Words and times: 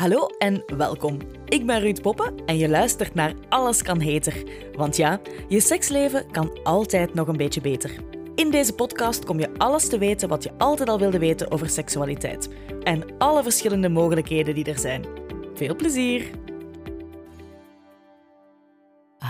Hallo 0.00 0.26
en 0.38 0.62
welkom. 0.76 1.18
Ik 1.44 1.66
ben 1.66 1.80
Ruud 1.80 2.00
Poppen 2.00 2.34
en 2.46 2.56
je 2.58 2.68
luistert 2.68 3.14
naar 3.14 3.34
Alles 3.48 3.82
kan 3.82 4.00
heter. 4.00 4.44
Want 4.76 4.96
ja, 4.96 5.20
je 5.48 5.60
seksleven 5.60 6.30
kan 6.30 6.58
altijd 6.62 7.14
nog 7.14 7.28
een 7.28 7.36
beetje 7.36 7.60
beter. 7.60 7.90
In 8.34 8.50
deze 8.50 8.74
podcast 8.74 9.24
kom 9.24 9.38
je 9.38 9.50
alles 9.56 9.88
te 9.88 9.98
weten 9.98 10.28
wat 10.28 10.42
je 10.42 10.50
altijd 10.58 10.88
al 10.88 10.98
wilde 10.98 11.18
weten 11.18 11.50
over 11.50 11.68
seksualiteit. 11.68 12.48
En 12.82 13.04
alle 13.18 13.42
verschillende 13.42 13.88
mogelijkheden 13.88 14.54
die 14.54 14.64
er 14.64 14.78
zijn. 14.78 15.04
Veel 15.54 15.76
plezier! 15.76 16.30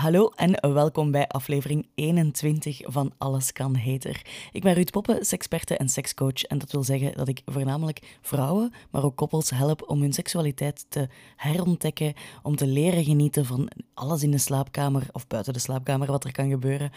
Hallo 0.00 0.28
en 0.36 0.72
welkom 0.74 1.10
bij 1.10 1.28
aflevering 1.28 1.86
21 1.94 2.80
van 2.84 3.12
Alles 3.18 3.52
kan 3.52 3.74
heter. 3.74 4.22
Ik 4.52 4.62
ben 4.62 4.74
Ruud 4.74 4.90
Poppen, 4.90 5.24
seksperte 5.24 5.76
en 5.76 5.88
sekscoach 5.88 6.42
en 6.42 6.58
dat 6.58 6.72
wil 6.72 6.82
zeggen 6.82 7.12
dat 7.16 7.28
ik 7.28 7.42
voornamelijk 7.46 8.18
vrouwen, 8.20 8.72
maar 8.90 9.04
ook 9.04 9.16
koppels 9.16 9.50
help 9.50 9.82
om 9.86 10.00
hun 10.00 10.12
seksualiteit 10.12 10.86
te 10.88 11.08
herontdekken, 11.36 12.14
om 12.42 12.56
te 12.56 12.66
leren 12.66 13.04
genieten 13.04 13.46
van 13.46 13.70
alles 13.94 14.22
in 14.22 14.30
de 14.30 14.38
slaapkamer 14.38 15.06
of 15.12 15.26
buiten 15.26 15.52
de 15.52 15.58
slaapkamer 15.58 16.06
wat 16.06 16.24
er 16.24 16.32
kan 16.32 16.50
gebeuren. 16.50 16.90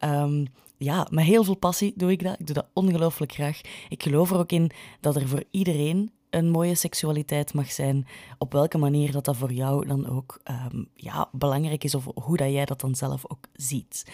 Um, 0.00 0.46
ja, 0.76 1.06
met 1.10 1.24
heel 1.24 1.44
veel 1.44 1.56
passie 1.56 1.92
doe 1.96 2.10
ik 2.10 2.22
dat. 2.22 2.38
Ik 2.38 2.46
doe 2.46 2.54
dat 2.54 2.68
ongelooflijk 2.72 3.32
graag. 3.32 3.60
Ik 3.88 4.02
geloof 4.02 4.30
er 4.30 4.38
ook 4.38 4.52
in 4.52 4.70
dat 5.00 5.16
er 5.16 5.28
voor 5.28 5.44
iedereen 5.50 6.10
een 6.30 6.50
mooie 6.50 6.74
seksualiteit 6.74 7.54
mag 7.54 7.72
zijn, 7.72 8.06
op 8.38 8.52
welke 8.52 8.78
manier 8.78 9.12
dat 9.12 9.24
dat 9.24 9.36
voor 9.36 9.52
jou 9.52 9.86
dan 9.86 10.08
ook 10.08 10.40
um, 10.72 10.88
ja, 10.94 11.28
belangrijk 11.32 11.84
is 11.84 11.94
of 11.94 12.04
hoe 12.14 12.36
dat 12.36 12.50
jij 12.50 12.64
dat 12.64 12.80
dan 12.80 12.94
zelf 12.94 13.30
ook 13.30 13.44
ziet. 13.52 14.04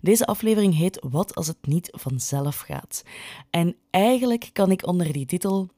Deze 0.00 0.26
aflevering 0.26 0.76
heet 0.76 1.06
Wat 1.10 1.34
als 1.34 1.46
het 1.46 1.66
niet 1.66 1.88
vanzelf 1.92 2.58
gaat? 2.58 3.02
En 3.50 3.76
eigenlijk 3.90 4.50
kan 4.52 4.70
ik 4.70 4.86
onder 4.86 5.12
die 5.12 5.26
titel 5.26 5.68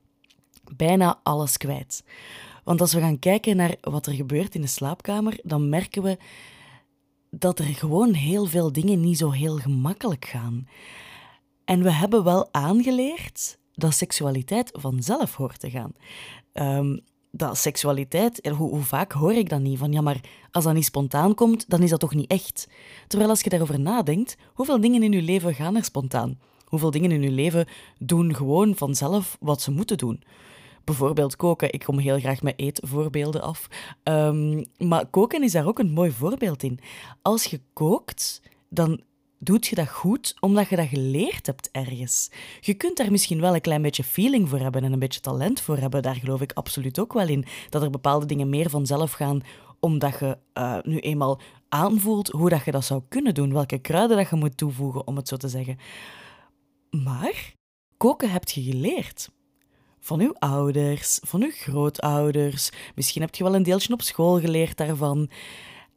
bijna 0.76 1.20
alles 1.22 1.56
kwijt. 1.56 2.04
Want 2.64 2.80
als 2.80 2.92
we 2.92 3.00
gaan 3.00 3.18
kijken 3.18 3.56
naar 3.56 3.76
wat 3.80 4.06
er 4.06 4.12
gebeurt 4.12 4.54
in 4.54 4.60
de 4.60 4.66
slaapkamer, 4.66 5.38
dan 5.42 5.68
merken 5.68 6.02
we 6.02 6.18
dat 7.30 7.58
er 7.58 7.64
gewoon 7.64 8.12
heel 8.12 8.46
veel 8.46 8.72
dingen 8.72 9.00
niet 9.00 9.18
zo 9.18 9.30
heel 9.30 9.56
gemakkelijk 9.56 10.24
gaan. 10.24 10.68
En 11.64 11.82
we 11.82 11.92
hebben 11.92 12.24
wel 12.24 12.48
aangeleerd 12.52 13.58
dat 13.74 13.94
seksualiteit 13.94 14.70
vanzelf 14.72 15.34
hoort 15.34 15.60
te 15.60 15.70
gaan. 15.70 15.92
Um, 16.52 17.00
dat 17.30 17.58
seksualiteit, 17.58 18.48
hoe, 18.56 18.70
hoe, 18.70 18.82
vaak 18.82 19.12
hoor 19.12 19.32
ik 19.32 19.48
dat 19.48 19.60
niet? 19.60 19.78
Van 19.78 19.92
ja, 19.92 20.00
maar 20.00 20.20
als 20.50 20.64
dat 20.64 20.74
niet 20.74 20.84
spontaan 20.84 21.34
komt, 21.34 21.70
dan 21.70 21.82
is 21.82 21.90
dat 21.90 22.00
toch 22.00 22.14
niet 22.14 22.30
echt? 22.30 22.68
Terwijl 23.06 23.30
als 23.30 23.40
je 23.40 23.50
daarover 23.50 23.80
nadenkt, 23.80 24.36
hoeveel 24.54 24.80
dingen 24.80 25.02
in 25.02 25.12
je 25.12 25.22
leven 25.22 25.54
gaan 25.54 25.76
er 25.76 25.84
spontaan? 25.84 26.38
Hoeveel 26.64 26.90
dingen 26.90 27.10
in 27.10 27.22
je 27.22 27.30
leven 27.30 27.66
doen 27.98 28.34
gewoon 28.34 28.76
vanzelf 28.76 29.36
wat 29.40 29.60
ze 29.60 29.70
moeten 29.70 29.98
doen? 29.98 30.22
Bijvoorbeeld 30.84 31.36
koken. 31.36 31.72
Ik 31.72 31.84
kom 31.84 31.98
heel 31.98 32.18
graag 32.18 32.42
met 32.42 32.58
eetvoorbeelden 32.58 33.42
af. 33.42 33.68
Um, 34.04 34.64
maar 34.78 35.06
koken 35.06 35.42
is 35.42 35.52
daar 35.52 35.66
ook 35.66 35.78
een 35.78 35.92
mooi 35.92 36.10
voorbeeld 36.10 36.62
in. 36.62 36.78
Als 37.22 37.44
je 37.44 37.60
kookt, 37.72 38.42
dan 38.68 39.00
doet 39.44 39.66
je 39.66 39.74
dat 39.74 39.88
goed 39.88 40.34
omdat 40.40 40.68
je 40.68 40.76
dat 40.76 40.88
geleerd 40.88 41.46
hebt 41.46 41.70
ergens. 41.70 42.30
Je 42.60 42.74
kunt 42.74 42.96
daar 42.96 43.10
misschien 43.10 43.40
wel 43.40 43.54
een 43.54 43.60
klein 43.60 43.82
beetje 43.82 44.04
feeling 44.04 44.48
voor 44.48 44.58
hebben 44.58 44.84
en 44.84 44.92
een 44.92 44.98
beetje 44.98 45.20
talent 45.20 45.60
voor 45.60 45.76
hebben. 45.76 46.02
Daar 46.02 46.14
geloof 46.14 46.40
ik 46.40 46.52
absoluut 46.52 46.98
ook 46.98 47.12
wel 47.12 47.28
in. 47.28 47.44
Dat 47.68 47.82
er 47.82 47.90
bepaalde 47.90 48.26
dingen 48.26 48.48
meer 48.48 48.70
vanzelf 48.70 49.12
gaan 49.12 49.40
omdat 49.80 50.18
je 50.18 50.38
uh, 50.58 50.78
nu 50.82 50.98
eenmaal 50.98 51.40
aanvoelt 51.68 52.28
hoe 52.28 52.48
dat 52.48 52.64
je 52.64 52.70
dat 52.70 52.84
zou 52.84 53.02
kunnen 53.08 53.34
doen. 53.34 53.52
Welke 53.52 53.78
kruiden 53.78 54.16
dat 54.16 54.30
je 54.30 54.36
moet 54.36 54.56
toevoegen, 54.56 55.06
om 55.06 55.16
het 55.16 55.28
zo 55.28 55.36
te 55.36 55.48
zeggen. 55.48 55.78
Maar 56.90 57.54
koken 57.96 58.30
heb 58.30 58.48
je 58.48 58.62
geleerd. 58.62 59.30
Van 60.00 60.20
uw 60.20 60.34
ouders, 60.38 61.20
van 61.22 61.42
uw 61.42 61.50
grootouders. 61.50 62.70
Misschien 62.94 63.22
heb 63.22 63.34
je 63.34 63.44
wel 63.44 63.54
een 63.54 63.62
deeltje 63.62 63.92
op 63.92 64.02
school 64.02 64.40
geleerd 64.40 64.76
daarvan. 64.76 65.30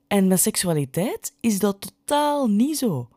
En 0.07 0.27
met 0.27 0.39
seksualiteit 0.39 1.35
is 1.39 1.59
dat 1.59 1.81
totaal 1.81 2.47
niet 2.47 2.77
zo. 2.77 3.09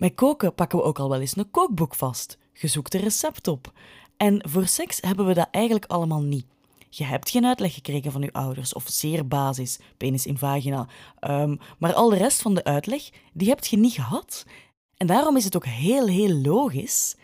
Met 0.00 0.14
koken 0.14 0.54
pakken 0.54 0.78
we 0.78 0.84
ook 0.84 0.98
al 0.98 1.08
wel 1.08 1.20
eens 1.20 1.36
een 1.36 1.50
kookboek 1.50 1.94
vast. 1.94 2.38
Je 2.52 2.66
zoekt 2.66 2.94
een 2.94 3.00
recept 3.00 3.48
op. 3.48 3.72
En 4.16 4.48
voor 4.48 4.66
seks 4.66 5.00
hebben 5.00 5.26
we 5.26 5.34
dat 5.34 5.48
eigenlijk 5.50 5.84
allemaal 5.86 6.22
niet. 6.22 6.46
Je 6.88 7.04
hebt 7.04 7.30
geen 7.30 7.46
uitleg 7.46 7.74
gekregen 7.74 8.12
van 8.12 8.20
je 8.20 8.32
ouders, 8.32 8.72
of 8.72 8.84
zeer 8.86 9.26
basis, 9.26 9.78
penis 9.96 10.26
in 10.26 10.38
vagina. 10.38 10.88
Um, 11.20 11.58
maar 11.78 11.94
al 11.94 12.08
de 12.08 12.16
rest 12.16 12.42
van 12.42 12.54
de 12.54 12.64
uitleg, 12.64 13.10
die 13.32 13.48
heb 13.48 13.64
je 13.64 13.76
niet 13.76 13.92
gehad. 13.92 14.44
En 14.96 15.06
daarom 15.06 15.36
is 15.36 15.44
het 15.44 15.56
ook 15.56 15.66
heel, 15.66 16.06
heel 16.06 16.34
logisch 16.34 17.16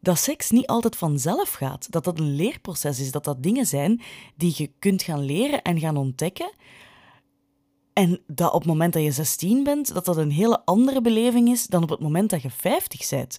dat 0.00 0.18
seks 0.18 0.50
niet 0.50 0.66
altijd 0.66 0.96
vanzelf 0.96 1.52
gaat. 1.52 1.92
Dat 1.92 2.04
dat 2.04 2.18
een 2.18 2.34
leerproces 2.34 3.00
is, 3.00 3.10
dat 3.10 3.24
dat 3.24 3.42
dingen 3.42 3.66
zijn 3.66 4.00
die 4.36 4.54
je 4.56 4.70
kunt 4.78 5.02
gaan 5.02 5.24
leren 5.24 5.62
en 5.62 5.80
gaan 5.80 5.96
ontdekken, 5.96 6.52
en 7.96 8.20
dat 8.26 8.52
op 8.52 8.58
het 8.58 8.68
moment 8.68 8.92
dat 8.92 9.02
je 9.02 9.10
16 9.10 9.64
bent, 9.64 9.94
dat 9.94 10.04
dat 10.04 10.16
een 10.16 10.30
hele 10.30 10.64
andere 10.64 11.00
beleving 11.00 11.48
is 11.48 11.66
dan 11.66 11.82
op 11.82 11.88
het 11.88 12.00
moment 12.00 12.30
dat 12.30 12.42
je 12.42 12.50
50 12.50 13.10
bent. 13.10 13.38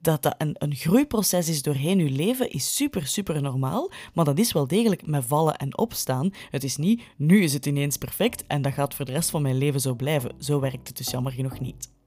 Dat 0.00 0.22
dat 0.22 0.34
een, 0.38 0.54
een 0.58 0.74
groeiproces 0.74 1.48
is 1.48 1.62
doorheen 1.62 1.98
je 1.98 2.10
leven, 2.10 2.50
is 2.50 2.76
super, 2.76 3.06
super 3.06 3.42
normaal. 3.42 3.90
Maar 4.14 4.24
dat 4.24 4.38
is 4.38 4.52
wel 4.52 4.66
degelijk 4.66 5.06
met 5.06 5.24
vallen 5.26 5.56
en 5.56 5.78
opstaan. 5.78 6.30
Het 6.50 6.64
is 6.64 6.76
niet, 6.76 7.02
nu 7.16 7.42
is 7.42 7.52
het 7.52 7.66
ineens 7.66 7.96
perfect 7.96 8.46
en 8.46 8.62
dat 8.62 8.72
gaat 8.72 8.94
voor 8.94 9.04
de 9.04 9.12
rest 9.12 9.30
van 9.30 9.42
mijn 9.42 9.58
leven 9.58 9.80
zo 9.80 9.94
blijven. 9.94 10.34
Zo 10.38 10.60
werkt 10.60 10.88
het 10.88 10.96
dus 10.96 11.10
jammer 11.10 11.32
genoeg 11.32 11.60
niet. 11.60 11.97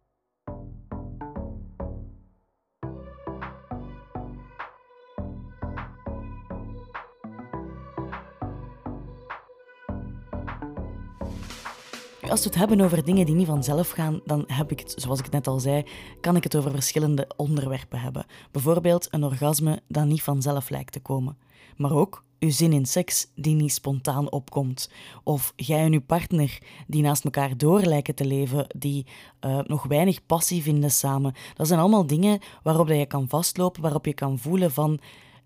Als 12.32 12.44
we 12.44 12.50
het 12.50 12.58
hebben 12.58 12.82
over 12.82 13.04
dingen 13.04 13.26
die 13.26 13.36
niet 13.36 13.48
vanzelf 13.48 13.90
gaan, 13.90 14.20
dan 14.26 14.44
heb 14.48 14.72
ik 14.72 14.80
het, 14.80 14.94
zoals 14.98 15.20
ik 15.20 15.30
net 15.30 15.48
al 15.48 15.60
zei, 15.60 15.84
kan 16.22 16.36
ik 16.36 16.44
het 16.44 16.56
over 16.56 16.72
verschillende 16.72 17.28
onderwerpen 17.36 18.00
hebben. 18.00 18.26
Bijvoorbeeld 18.52 19.08
een 19.10 19.24
orgasme 19.24 19.82
dat 19.88 20.06
niet 20.06 20.24
vanzelf 20.24 20.70
lijkt 20.70 20.92
te 20.92 21.00
komen. 21.00 21.38
Maar 21.78 21.92
ook 21.92 22.24
uw 22.40 22.50
zin 22.50 22.74
in 22.74 22.86
seks 22.86 23.28
die 23.36 23.56
niet 23.56 23.74
spontaan 23.74 24.32
opkomt. 24.32 24.92
Of 25.24 25.54
jij 25.56 25.80
en 25.80 25.94
uw 25.94 26.02
partner 26.02 26.58
die 26.88 27.02
naast 27.02 27.24
elkaar 27.24 27.58
door 27.58 27.82
lijken 27.82 28.16
te 28.16 28.26
leven, 28.26 28.68
die 28.78 29.06
uh, 29.46 29.60
nog 29.60 29.84
weinig 29.84 30.26
passie 30.26 30.62
vinden 30.62 30.92
samen. 30.92 31.34
Dat 31.54 31.68
zijn 31.68 31.80
allemaal 31.80 32.08
dingen 32.08 32.40
waarop 32.64 32.88
dat 32.88 32.98
je 32.98 33.06
kan 33.06 33.30
vastlopen, 33.30 33.82
waarop 33.82 34.06
je 34.06 34.14
kan 34.14 34.40
voelen 34.40 34.72
van 34.72 35.00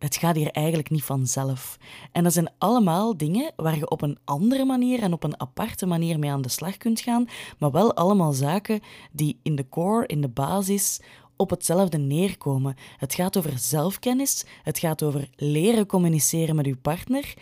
het 0.06 0.16
gaat 0.16 0.36
hier 0.36 0.52
eigenlijk 0.52 0.90
niet 0.90 1.04
vanzelf. 1.04 1.78
En 2.12 2.24
dat 2.24 2.34
zijn 2.34 2.50
allemaal 2.58 3.18
dingen 3.18 3.52
waar 3.56 3.78
je 3.78 3.90
op 3.90 4.02
een 4.02 4.18
andere 4.24 4.66
manier 4.66 5.02
en 5.02 5.14
op 5.14 5.24
een 5.24 5.40
aparte 5.40 5.86
manier 5.86 6.20
mee 6.20 6.32
aan 6.32 6.42
de 6.42 6.50
slag 6.50 6.78
kunt 6.78 7.00
gaan, 7.00 7.28
maar 7.58 7.72
wel 7.72 7.94
allemaal 7.96 8.32
zaken 8.34 8.80
die 9.12 9.40
in 9.44 9.56
de 9.56 9.70
core, 9.70 10.08
in 10.08 10.22
de 10.22 10.28
basis, 10.28 11.02
op 11.36 11.50
hetzelfde 11.50 11.98
neerkomen. 11.98 12.76
Het 12.98 13.14
gaat 13.14 13.38
over 13.38 13.58
zelfkennis, 13.58 14.46
het 14.64 14.80
gaat 14.80 15.04
over 15.04 15.30
leren 15.36 15.86
communiceren 15.86 16.56
met 16.56 16.66
uw 16.66 16.78
partner. 16.82 17.34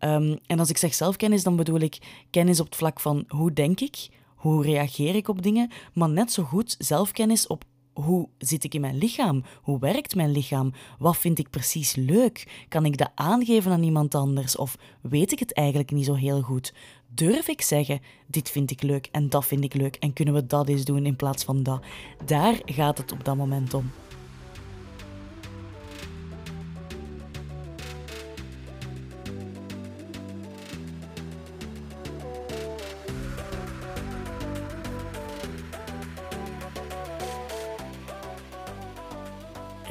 Um, 0.00 0.38
en 0.46 0.58
als 0.58 0.70
ik 0.70 0.76
zeg 0.76 0.94
zelfkennis, 0.94 1.42
dan 1.42 1.56
bedoel 1.56 1.80
ik 1.80 1.98
kennis 2.30 2.60
op 2.60 2.66
het 2.66 2.76
vlak 2.76 3.00
van 3.00 3.24
hoe 3.28 3.52
denk 3.52 3.80
ik, 3.80 4.08
hoe 4.36 4.62
reageer 4.62 5.14
ik 5.14 5.28
op 5.28 5.42
dingen, 5.42 5.70
maar 5.92 6.08
net 6.08 6.32
zo 6.32 6.42
goed 6.42 6.74
zelfkennis 6.78 7.46
op 7.46 7.64
hoe 7.92 8.28
zit 8.38 8.64
ik 8.64 8.74
in 8.74 8.80
mijn 8.80 8.98
lichaam? 8.98 9.42
Hoe 9.62 9.78
werkt 9.78 10.14
mijn 10.14 10.30
lichaam? 10.30 10.72
Wat 10.98 11.16
vind 11.16 11.38
ik 11.38 11.50
precies 11.50 11.94
leuk? 11.94 12.66
Kan 12.68 12.84
ik 12.84 12.96
dat 12.96 13.10
aangeven 13.14 13.72
aan 13.72 13.82
iemand 13.82 14.14
anders? 14.14 14.56
Of 14.56 14.76
weet 15.00 15.32
ik 15.32 15.38
het 15.38 15.54
eigenlijk 15.54 15.90
niet 15.90 16.04
zo 16.04 16.14
heel 16.14 16.42
goed? 16.42 16.74
Durf 17.08 17.48
ik 17.48 17.62
zeggen, 17.62 18.00
dit 18.26 18.50
vind 18.50 18.70
ik 18.70 18.82
leuk 18.82 19.08
en 19.10 19.28
dat 19.28 19.46
vind 19.46 19.64
ik 19.64 19.74
leuk 19.74 19.96
en 19.96 20.12
kunnen 20.12 20.34
we 20.34 20.46
dat 20.46 20.68
eens 20.68 20.84
doen 20.84 21.06
in 21.06 21.16
plaats 21.16 21.44
van 21.44 21.62
dat? 21.62 21.82
Daar 22.24 22.60
gaat 22.64 22.98
het 22.98 23.12
op 23.12 23.24
dat 23.24 23.36
moment 23.36 23.74
om. 23.74 23.90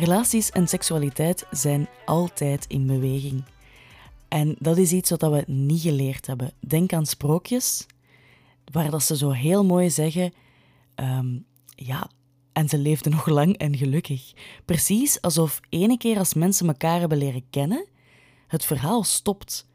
Relaties 0.01 0.49
en 0.49 0.67
seksualiteit 0.67 1.45
zijn 1.51 1.87
altijd 2.05 2.65
in 2.67 2.87
beweging. 2.87 3.43
En 4.27 4.55
dat 4.59 4.77
is 4.77 4.91
iets 4.91 5.09
wat 5.09 5.21
we 5.21 5.43
niet 5.47 5.81
geleerd 5.81 6.27
hebben. 6.27 6.53
Denk 6.59 6.93
aan 6.93 7.05
sprookjes, 7.05 7.85
waar 8.71 8.91
dat 8.91 9.03
ze 9.03 9.17
zo 9.17 9.29
heel 9.29 9.65
mooi 9.65 9.89
zeggen: 9.89 10.33
ehm, 10.95 11.37
ja, 11.75 12.09
en 12.53 12.69
ze 12.69 12.77
leefden 12.77 13.11
nog 13.11 13.27
lang 13.27 13.57
en 13.57 13.77
gelukkig. 13.77 14.33
Precies 14.65 15.21
alsof 15.21 15.59
ene 15.69 15.97
keer 15.97 16.17
als 16.17 16.33
mensen 16.33 16.67
elkaar 16.67 16.99
hebben 16.99 17.17
leren 17.17 17.49
kennen, 17.49 17.85
het 18.47 18.65
verhaal 18.65 19.03
stopt. 19.03 19.69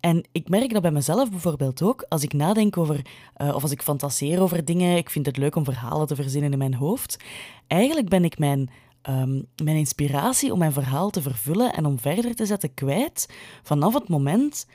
En 0.00 0.24
ik 0.32 0.48
merk 0.48 0.72
dat 0.72 0.82
bij 0.82 0.90
mezelf 0.90 1.30
bijvoorbeeld 1.30 1.82
ook, 1.82 2.04
als 2.08 2.22
ik 2.22 2.32
nadenk 2.32 2.76
over, 2.76 3.06
uh, 3.36 3.54
of 3.54 3.62
als 3.62 3.72
ik 3.72 3.82
fantaseer 3.82 4.40
over 4.40 4.64
dingen, 4.64 4.96
ik 4.96 5.10
vind 5.10 5.26
het 5.26 5.36
leuk 5.36 5.56
om 5.56 5.64
verhalen 5.64 6.06
te 6.06 6.14
verzinnen 6.14 6.52
in 6.52 6.58
mijn 6.58 6.74
hoofd. 6.74 7.24
Eigenlijk 7.66 8.08
ben 8.08 8.24
ik 8.24 8.38
mijn 8.38 8.70
um, 9.08 9.46
mijn 9.62 9.76
inspiratie 9.76 10.52
om 10.52 10.58
mijn 10.58 10.72
verhaal 10.72 11.10
te 11.10 11.22
vervullen 11.22 11.72
en 11.72 11.86
om 11.86 11.98
verder 11.98 12.34
te 12.34 12.46
zetten 12.46 12.74
kwijt 12.74 13.28
vanaf 13.62 13.94
het 13.94 14.08
moment 14.08 14.66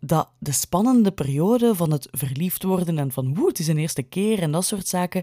dat 0.00 0.28
de 0.38 0.52
spannende 0.52 1.10
periode 1.10 1.74
van 1.74 1.92
het 1.92 2.08
verliefd 2.10 2.62
worden 2.62 2.98
en 2.98 3.12
van 3.12 3.34
woe, 3.34 3.48
het 3.48 3.58
is 3.58 3.68
een 3.68 3.78
eerste 3.78 4.02
keer 4.02 4.38
en 4.38 4.50
dat 4.50 4.64
soort 4.64 4.88
zaken, 4.88 5.22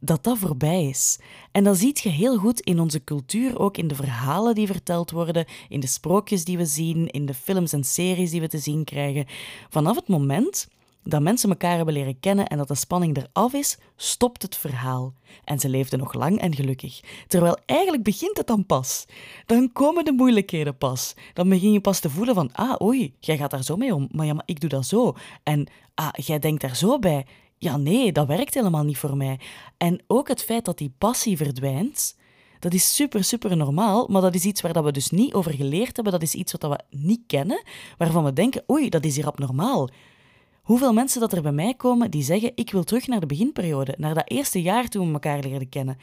dat 0.00 0.24
dat 0.24 0.38
voorbij 0.38 0.88
is. 0.88 1.18
En 1.52 1.64
dat 1.64 1.76
ziet 1.76 2.00
je 2.00 2.08
heel 2.08 2.36
goed 2.36 2.60
in 2.60 2.80
onze 2.80 3.04
cultuur, 3.04 3.58
ook 3.58 3.76
in 3.76 3.88
de 3.88 3.94
verhalen 3.94 4.54
die 4.54 4.66
verteld 4.66 5.10
worden, 5.10 5.46
in 5.68 5.80
de 5.80 5.86
sprookjes 5.86 6.44
die 6.44 6.56
we 6.56 6.66
zien, 6.66 7.06
in 7.06 7.26
de 7.26 7.34
films 7.34 7.72
en 7.72 7.84
series 7.84 8.30
die 8.30 8.40
we 8.40 8.48
te 8.48 8.58
zien 8.58 8.84
krijgen. 8.84 9.26
Vanaf 9.68 9.96
het 9.96 10.08
moment 10.08 10.68
dat 11.04 11.22
mensen 11.22 11.50
elkaar 11.50 11.76
hebben 11.76 11.94
leren 11.94 12.20
kennen 12.20 12.46
en 12.46 12.58
dat 12.58 12.68
de 12.68 12.74
spanning 12.74 13.16
eraf 13.16 13.52
is, 13.52 13.78
stopt 13.96 14.42
het 14.42 14.56
verhaal. 14.56 15.14
En 15.44 15.58
ze 15.58 15.68
leefden 15.68 15.98
nog 15.98 16.12
lang 16.12 16.40
en 16.40 16.54
gelukkig. 16.54 17.00
Terwijl 17.26 17.58
eigenlijk 17.66 18.02
begint 18.02 18.36
het 18.36 18.46
dan 18.46 18.66
pas. 18.66 19.04
Dan 19.46 19.72
komen 19.72 20.04
de 20.04 20.12
moeilijkheden 20.12 20.78
pas. 20.78 21.14
Dan 21.34 21.48
begin 21.48 21.72
je 21.72 21.80
pas 21.80 22.00
te 22.00 22.10
voelen 22.10 22.34
van, 22.34 22.52
ah, 22.52 22.80
oei, 22.82 23.14
jij 23.20 23.36
gaat 23.36 23.50
daar 23.50 23.64
zo 23.64 23.76
mee 23.76 23.94
om, 23.94 24.08
maar 24.10 24.26
ja, 24.26 24.32
maar 24.34 24.46
ik 24.46 24.60
doe 24.60 24.70
dat 24.70 24.86
zo. 24.86 25.14
En 25.42 25.66
ah, 25.94 26.08
jij 26.12 26.38
denkt 26.38 26.60
daar 26.60 26.76
zo 26.76 26.98
bij. 26.98 27.26
Ja, 27.58 27.76
nee, 27.76 28.12
dat 28.12 28.26
werkt 28.26 28.54
helemaal 28.54 28.84
niet 28.84 28.98
voor 28.98 29.16
mij. 29.16 29.40
En 29.76 30.02
ook 30.06 30.28
het 30.28 30.42
feit 30.42 30.64
dat 30.64 30.78
die 30.78 30.92
passie 30.98 31.36
verdwijnt, 31.36 32.16
dat 32.58 32.74
is 32.74 32.94
super, 32.94 33.24
super 33.24 33.56
normaal, 33.56 34.06
maar 34.10 34.22
dat 34.22 34.34
is 34.34 34.44
iets 34.44 34.60
waar 34.60 34.72
dat 34.72 34.84
we 34.84 34.92
dus 34.92 35.10
niet 35.10 35.34
over 35.34 35.52
geleerd 35.52 35.94
hebben. 35.94 36.12
Dat 36.12 36.22
is 36.22 36.34
iets 36.34 36.52
wat 36.52 36.62
we 36.62 36.96
niet 36.98 37.20
kennen, 37.26 37.62
waarvan 37.98 38.24
we 38.24 38.32
denken, 38.32 38.64
oei, 38.70 38.88
dat 38.88 39.04
is 39.04 39.16
hier 39.16 39.26
abnormaal. 39.26 39.88
Hoeveel 40.68 40.92
mensen 40.92 41.20
dat 41.20 41.32
er 41.32 41.42
bij 41.42 41.52
mij 41.52 41.74
komen 41.74 42.10
die 42.10 42.22
zeggen: 42.22 42.52
Ik 42.54 42.70
wil 42.70 42.84
terug 42.84 43.06
naar 43.06 43.20
de 43.20 43.26
beginperiode, 43.26 43.94
naar 43.98 44.14
dat 44.14 44.30
eerste 44.30 44.62
jaar 44.62 44.88
toen 44.88 45.06
we 45.06 45.12
elkaar 45.12 45.40
leerden 45.40 45.68
kennen. 45.68 45.98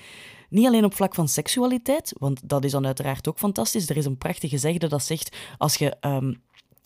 Niet 0.50 0.66
alleen 0.66 0.86
op 0.86 0.94
vlak 0.94 1.16
van 1.16 1.28
seksualiteit, 1.28 2.14
want 2.20 2.50
dat 2.50 2.64
is 2.64 2.72
dan 2.72 2.86
uiteraard 2.86 3.28
ook 3.28 3.38
fantastisch. 3.38 3.90
Er 3.90 3.98
is 3.98 4.06
een 4.06 4.18
prachtige 4.18 4.58
zegde 4.58 4.88
dat 4.88 5.04
zegt: 5.04 5.36
Als 5.58 5.76
je. 5.76 5.96
Ehm, 6.00 6.34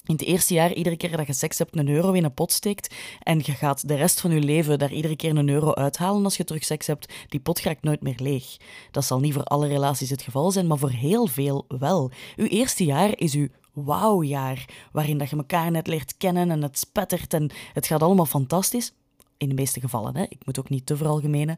in 0.05 0.15
het 0.15 0.23
eerste 0.23 0.53
jaar, 0.53 0.73
iedere 0.73 0.97
keer 0.97 1.17
dat 1.17 1.27
je 1.27 1.33
seks 1.33 1.57
hebt, 1.57 1.77
een 1.77 1.87
euro 1.87 2.11
in 2.11 2.23
een 2.23 2.33
pot 2.33 2.51
steekt. 2.51 2.95
En 3.19 3.41
je 3.43 3.51
gaat 3.51 3.87
de 3.87 3.95
rest 3.95 4.21
van 4.21 4.31
je 4.31 4.39
leven 4.39 4.79
daar 4.79 4.91
iedere 4.91 5.15
keer 5.15 5.37
een 5.37 5.49
euro 5.49 5.73
uithalen 5.73 6.23
als 6.23 6.37
je 6.37 6.43
terug 6.43 6.63
seks 6.63 6.87
hebt. 6.87 7.13
Die 7.27 7.39
pot 7.39 7.59
gaat 7.59 7.81
nooit 7.81 8.01
meer 8.01 8.17
leeg. 8.17 8.57
Dat 8.91 9.05
zal 9.05 9.19
niet 9.19 9.33
voor 9.33 9.43
alle 9.43 9.67
relaties 9.67 10.09
het 10.09 10.21
geval 10.21 10.51
zijn, 10.51 10.67
maar 10.67 10.77
voor 10.77 10.89
heel 10.89 11.27
veel 11.27 11.65
wel. 11.67 12.11
Uw 12.35 12.45
eerste 12.45 12.85
jaar 12.85 13.17
is 13.17 13.33
uw 13.33 13.47
wauwjaar, 13.83 14.65
waarin 14.91 15.17
dat 15.17 15.29
je 15.29 15.35
elkaar 15.35 15.71
net 15.71 15.87
leert 15.87 16.17
kennen 16.17 16.51
en 16.51 16.61
het 16.61 16.79
spettert 16.79 17.33
en 17.33 17.51
het 17.73 17.87
gaat 17.87 18.03
allemaal 18.03 18.25
fantastisch. 18.25 18.93
In 19.37 19.49
de 19.49 19.55
meeste 19.55 19.79
gevallen, 19.79 20.15
hè. 20.15 20.23
ik 20.23 20.45
moet 20.45 20.59
ook 20.59 20.69
niet 20.69 20.85
te 20.85 20.97
veralgemenen. 20.97 21.57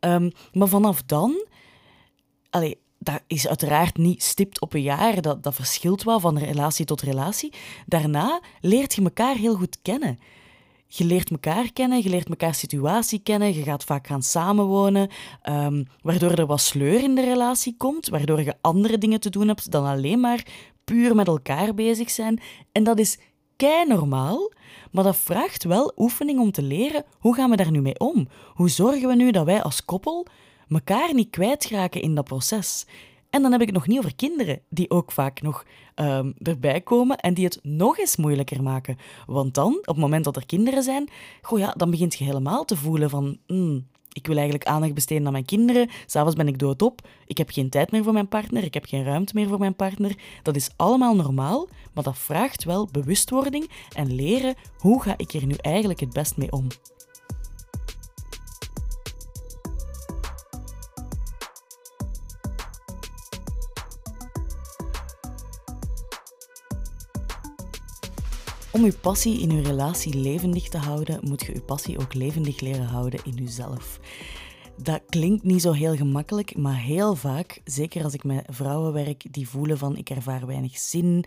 Um, 0.00 0.32
maar 0.52 0.68
vanaf 0.68 1.02
dan, 1.02 1.46
allee, 2.50 2.78
dat 2.98 3.22
is 3.26 3.48
uiteraard 3.48 3.96
niet 3.96 4.22
stipt 4.22 4.60
op 4.60 4.74
een 4.74 4.82
jaar, 4.82 5.22
dat, 5.22 5.42
dat 5.42 5.54
verschilt 5.54 6.02
wel 6.02 6.20
van 6.20 6.38
relatie 6.38 6.84
tot 6.84 7.00
relatie. 7.00 7.52
Daarna 7.86 8.40
leert 8.60 8.94
je 8.94 9.02
elkaar 9.02 9.36
heel 9.36 9.54
goed 9.54 9.78
kennen. 9.82 10.18
Je 10.86 11.04
leert 11.04 11.30
elkaar 11.30 11.72
kennen, 11.72 12.02
je 12.02 12.08
leert 12.08 12.28
elkaar 12.28 12.54
situatie 12.54 13.18
kennen, 13.18 13.54
je 13.54 13.62
gaat 13.62 13.84
vaak 13.84 14.06
gaan 14.06 14.22
samenwonen, 14.22 15.08
um, 15.48 15.86
waardoor 16.02 16.30
er 16.30 16.46
wat 16.46 16.60
sleur 16.60 17.02
in 17.02 17.14
de 17.14 17.24
relatie 17.24 17.74
komt, 17.76 18.08
waardoor 18.08 18.42
je 18.42 18.56
andere 18.60 18.98
dingen 18.98 19.20
te 19.20 19.30
doen 19.30 19.48
hebt 19.48 19.70
dan 19.70 19.84
alleen 19.84 20.20
maar 20.20 20.46
puur 20.84 21.14
met 21.14 21.26
elkaar 21.26 21.74
bezig 21.74 22.10
zijn. 22.10 22.40
En 22.72 22.84
dat 22.84 22.98
is 22.98 23.18
kei 23.56 23.86
normaal, 23.86 24.52
maar 24.90 25.04
dat 25.04 25.16
vraagt 25.16 25.64
wel 25.64 25.92
oefening 25.96 26.40
om 26.40 26.50
te 26.50 26.62
leren 26.62 27.04
hoe 27.18 27.34
gaan 27.34 27.50
we 27.50 27.56
daar 27.56 27.70
nu 27.70 27.80
mee 27.80 27.98
om? 27.98 28.28
Hoe 28.54 28.70
zorgen 28.70 29.08
we 29.08 29.14
nu 29.14 29.30
dat 29.30 29.44
wij 29.44 29.62
als 29.62 29.84
koppel 29.84 30.26
elkaar 30.68 31.14
niet 31.14 31.30
kwijtraken 31.30 32.02
in 32.02 32.14
dat 32.14 32.24
proces? 32.24 32.86
En 33.30 33.42
dan 33.42 33.52
heb 33.52 33.60
ik 33.60 33.66
het 33.66 33.76
nog 33.76 33.86
niet 33.86 33.98
over 33.98 34.14
kinderen, 34.14 34.60
die 34.68 34.90
ook 34.90 35.12
vaak 35.12 35.42
nog 35.42 35.64
um, 35.94 36.34
erbij 36.38 36.80
komen 36.80 37.16
en 37.16 37.34
die 37.34 37.44
het 37.44 37.58
nog 37.62 37.98
eens 37.98 38.16
moeilijker 38.16 38.62
maken. 38.62 38.96
Want 39.26 39.54
dan, 39.54 39.74
op 39.74 39.86
het 39.86 39.96
moment 39.96 40.24
dat 40.24 40.36
er 40.36 40.46
kinderen 40.46 40.82
zijn, 40.82 41.08
goh 41.42 41.58
ja, 41.58 41.74
dan 41.76 41.90
begint 41.90 42.14
je 42.14 42.24
helemaal 42.24 42.64
te 42.64 42.76
voelen 42.76 43.10
van... 43.10 43.38
Hmm, 43.46 43.86
ik 44.12 44.26
wil 44.26 44.36
eigenlijk 44.36 44.66
aandacht 44.66 44.94
besteden 44.94 45.26
aan 45.26 45.32
mijn 45.32 45.44
kinderen. 45.44 45.90
S'avonds 46.06 46.36
ben 46.36 46.48
ik 46.48 46.58
doodop. 46.58 47.08
Ik 47.26 47.38
heb 47.38 47.50
geen 47.50 47.70
tijd 47.70 47.90
meer 47.90 48.02
voor 48.02 48.12
mijn 48.12 48.28
partner. 48.28 48.64
Ik 48.64 48.74
heb 48.74 48.84
geen 48.84 49.04
ruimte 49.04 49.32
meer 49.34 49.48
voor 49.48 49.58
mijn 49.58 49.76
partner. 49.76 50.16
Dat 50.42 50.56
is 50.56 50.70
allemaal 50.76 51.16
normaal, 51.16 51.68
maar 51.92 52.04
dat 52.04 52.18
vraagt 52.18 52.64
wel 52.64 52.88
bewustwording 52.92 53.70
en 53.92 54.14
leren 54.14 54.54
hoe 54.78 55.02
ga 55.02 55.14
ik 55.16 55.32
er 55.32 55.46
nu 55.46 55.54
eigenlijk 55.60 56.00
het 56.00 56.12
best 56.12 56.36
mee 56.36 56.52
om. 56.52 56.66
Om 68.72 68.84
uw 68.84 68.92
passie 69.00 69.40
in 69.40 69.50
uw 69.50 69.62
relatie 69.62 70.14
levendig 70.14 70.68
te 70.68 70.78
houden, 70.78 71.18
moet 71.22 71.42
je 71.42 71.54
uw 71.54 71.62
passie 71.62 71.98
ook 71.98 72.14
levendig 72.14 72.60
leren 72.60 72.84
houden 72.86 73.20
in 73.24 73.42
uzelf. 73.42 74.00
Dat 74.82 75.02
klinkt 75.08 75.44
niet 75.44 75.62
zo 75.62 75.72
heel 75.72 75.96
gemakkelijk, 75.96 76.56
maar 76.56 76.76
heel 76.78 77.14
vaak, 77.14 77.60
zeker 77.64 78.04
als 78.04 78.14
ik 78.14 78.24
met 78.24 78.44
vrouwen 78.48 78.92
werk 78.92 79.24
die 79.30 79.48
voelen 79.48 79.78
van 79.78 79.96
ik 79.96 80.10
ervaar 80.10 80.46
weinig 80.46 80.78
zin, 80.78 81.24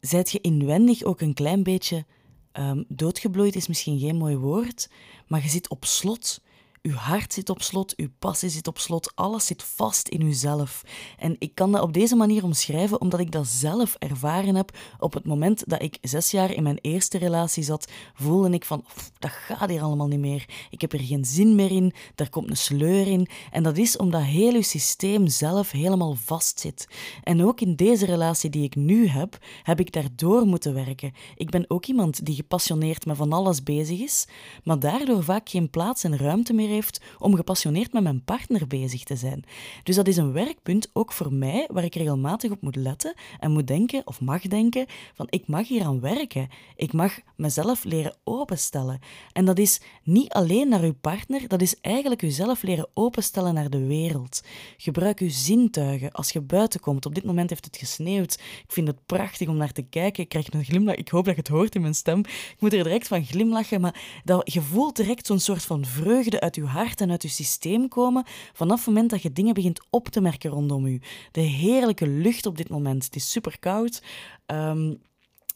zijt 0.00 0.30
je 0.30 0.40
inwendig 0.40 1.02
ook 1.02 1.20
een 1.20 1.34
klein 1.34 1.62
beetje 1.62 2.04
um, 2.52 2.84
doodgebloeid, 2.88 3.56
is 3.56 3.68
misschien 3.68 3.98
geen 3.98 4.16
mooi 4.16 4.36
woord, 4.36 4.90
maar 5.26 5.42
je 5.42 5.48
zit 5.48 5.68
op 5.68 5.84
slot. 5.84 6.40
Uw 6.86 6.94
hart 6.94 7.32
zit 7.32 7.50
op 7.50 7.62
slot, 7.62 7.96
uw 7.96 8.08
passie 8.18 8.48
zit 8.48 8.66
op 8.66 8.78
slot, 8.78 9.12
alles 9.14 9.46
zit 9.46 9.62
vast 9.62 10.08
in 10.08 10.20
uzelf. 10.20 10.82
En 11.18 11.36
ik 11.38 11.54
kan 11.54 11.72
dat 11.72 11.82
op 11.82 11.92
deze 11.92 12.16
manier 12.16 12.44
omschrijven 12.44 13.00
omdat 13.00 13.20
ik 13.20 13.32
dat 13.32 13.46
zelf 13.46 13.94
ervaren 13.98 14.54
heb. 14.54 14.76
Op 14.98 15.12
het 15.12 15.24
moment 15.24 15.68
dat 15.68 15.82
ik 15.82 15.98
zes 16.00 16.30
jaar 16.30 16.52
in 16.52 16.62
mijn 16.62 16.78
eerste 16.80 17.18
relatie 17.18 17.62
zat, 17.62 17.88
voelde 18.14 18.50
ik 18.50 18.64
van, 18.64 18.84
dat 19.18 19.30
gaat 19.30 19.70
hier 19.70 19.82
allemaal 19.82 20.06
niet 20.06 20.18
meer. 20.18 20.48
Ik 20.70 20.80
heb 20.80 20.92
er 20.92 21.00
geen 21.00 21.24
zin 21.24 21.54
meer 21.54 21.70
in, 21.70 21.92
daar 22.14 22.30
komt 22.30 22.50
een 22.50 22.56
sleur 22.56 23.06
in. 23.06 23.28
En 23.50 23.62
dat 23.62 23.76
is 23.76 23.96
omdat 23.96 24.22
heel 24.22 24.54
uw 24.54 24.62
systeem 24.62 25.28
zelf 25.28 25.70
helemaal 25.70 26.14
vast 26.14 26.60
zit. 26.60 26.88
En 27.22 27.44
ook 27.44 27.60
in 27.60 27.76
deze 27.76 28.06
relatie 28.06 28.50
die 28.50 28.64
ik 28.64 28.74
nu 28.74 29.08
heb, 29.08 29.38
heb 29.62 29.80
ik 29.80 29.92
daardoor 29.92 30.46
moeten 30.46 30.74
werken. 30.74 31.12
Ik 31.36 31.50
ben 31.50 31.64
ook 31.68 31.86
iemand 31.86 32.26
die 32.26 32.34
gepassioneerd 32.34 33.06
met 33.06 33.16
van 33.16 33.32
alles 33.32 33.62
bezig 33.62 34.00
is, 34.00 34.26
maar 34.64 34.78
daardoor 34.78 35.24
vaak 35.24 35.48
geen 35.48 35.70
plaats 35.70 36.04
en 36.04 36.16
ruimte 36.16 36.52
meer 36.52 36.74
heeft 36.76 37.00
om 37.18 37.34
gepassioneerd 37.34 37.92
met 37.92 38.02
mijn 38.02 38.24
partner 38.24 38.66
bezig 38.66 39.02
te 39.02 39.16
zijn. 39.16 39.44
Dus 39.82 39.96
dat 39.96 40.08
is 40.08 40.16
een 40.16 40.32
werkpunt 40.32 40.90
ook 40.92 41.12
voor 41.12 41.32
mij 41.32 41.68
waar 41.72 41.84
ik 41.84 41.94
regelmatig 41.94 42.50
op 42.50 42.62
moet 42.62 42.76
letten 42.76 43.14
en 43.38 43.50
moet 43.50 43.66
denken 43.66 44.02
of 44.04 44.20
mag 44.20 44.42
denken 44.42 44.86
van 45.14 45.26
ik 45.30 45.46
mag 45.46 45.68
hier 45.68 45.84
aan 45.84 46.00
werken. 46.00 46.48
Ik 46.76 46.92
mag 46.92 47.18
mezelf 47.36 47.84
leren 47.84 48.16
openstellen. 48.24 49.00
En 49.32 49.44
dat 49.44 49.58
is 49.58 49.80
niet 50.02 50.32
alleen 50.32 50.68
naar 50.68 50.82
uw 50.82 50.94
partner, 51.00 51.48
dat 51.48 51.62
is 51.62 51.80
eigenlijk 51.80 52.22
uzelf 52.22 52.62
leren 52.62 52.88
openstellen 52.94 53.54
naar 53.54 53.70
de 53.70 53.86
wereld. 53.86 54.42
Gebruik 54.76 55.18
uw 55.18 55.30
zintuigen 55.30 56.12
als 56.12 56.30
je 56.30 56.40
buiten 56.40 56.80
komt. 56.80 57.06
Op 57.06 57.14
dit 57.14 57.24
moment 57.24 57.50
heeft 57.50 57.64
het 57.64 57.76
gesneeuwd. 57.76 58.32
Ik 58.34 58.72
vind 58.72 58.86
het 58.86 59.06
prachtig 59.06 59.48
om 59.48 59.56
naar 59.56 59.72
te 59.72 59.82
kijken. 59.82 60.22
Ik 60.22 60.28
krijg 60.28 60.52
een 60.52 60.64
glimlach. 60.64 60.94
Ik 60.94 61.08
hoop 61.08 61.24
dat 61.24 61.34
je 61.34 61.40
het 61.40 61.50
hoort 61.50 61.74
in 61.74 61.80
mijn 61.80 61.94
stem. 61.94 62.18
Ik 62.18 62.56
moet 62.58 62.72
er 62.72 62.82
direct 62.82 63.08
van 63.08 63.24
glimlachen, 63.24 63.80
maar 63.80 64.20
dat, 64.24 64.52
je 64.52 64.62
voelt 64.62 64.96
direct 64.96 65.26
zo'n 65.26 65.38
soort 65.38 65.62
van 65.62 65.84
vreugde 65.84 66.40
uit 66.40 66.55
uw 66.56 66.66
hart 66.66 67.00
en 67.00 67.10
uit 67.10 67.22
je 67.22 67.28
systeem 67.28 67.88
komen 67.88 68.24
vanaf 68.52 68.78
het 68.78 68.86
moment 68.86 69.10
dat 69.10 69.22
je 69.22 69.32
dingen 69.32 69.54
begint 69.54 69.86
op 69.90 70.08
te 70.08 70.20
merken 70.20 70.50
rondom 70.50 70.86
je. 70.86 71.00
De 71.32 71.40
heerlijke 71.40 72.06
lucht 72.06 72.46
op 72.46 72.56
dit 72.56 72.68
moment. 72.68 73.04
Het 73.04 73.16
is 73.16 73.30
super 73.30 73.58
koud. 73.58 74.02
Ehm, 74.46 74.94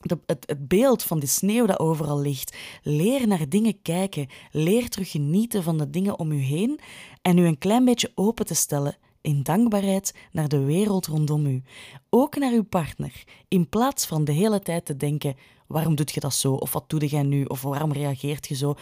het, 0.00 0.44
het, 0.46 0.68
beeld 0.68 1.02
van 1.02 1.18
de 1.18 1.26
sneeuw 1.26 1.66
dat 1.66 1.78
overal 1.78 2.20
ligt. 2.20 2.56
Leer 2.82 3.26
naar 3.26 3.48
dingen 3.48 3.82
kijken. 3.82 4.26
Leer 4.50 4.88
terug 4.88 5.10
genieten 5.10 5.62
van 5.62 5.78
de 5.78 5.90
dingen 5.90 6.18
om 6.18 6.32
u 6.32 6.40
heen 6.40 6.80
en 7.22 7.38
u 7.38 7.46
een 7.46 7.58
klein 7.58 7.84
beetje 7.84 8.12
open 8.14 8.46
te 8.46 8.54
stellen 8.54 8.96
in 9.20 9.42
dankbaarheid 9.42 10.14
naar 10.32 10.48
de 10.48 10.64
wereld 10.64 11.06
rondom 11.06 11.46
u. 11.46 11.62
Ook 12.10 12.36
naar 12.36 12.52
uw 12.52 12.64
partner. 12.64 13.24
In 13.48 13.68
plaats 13.68 14.06
van 14.06 14.24
de 14.24 14.32
hele 14.32 14.60
tijd 14.60 14.84
te 14.84 14.96
denken: 14.96 15.36
waarom 15.66 15.94
doet 15.94 16.10
je 16.10 16.20
dat 16.20 16.34
zo? 16.34 16.52
Of 16.52 16.72
wat 16.72 16.90
doe 16.90 17.06
jij 17.06 17.22
nu? 17.22 17.44
Of 17.44 17.62
waarom 17.62 17.92
reageert 17.92 18.48
je 18.48 18.54
zo? 18.54 18.74